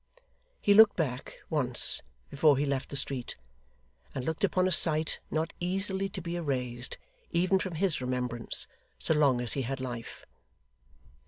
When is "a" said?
4.67-4.71